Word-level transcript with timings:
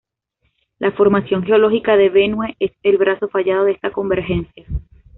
La 0.79 0.91
formación 0.93 1.43
geológica 1.43 1.95
de 1.95 2.09
Benue 2.09 2.55
es 2.57 2.71
el 2.81 2.97
brazo 2.97 3.27
fallado 3.27 3.65
de 3.65 3.73
esta 3.73 3.91
convergencia. 3.91 4.65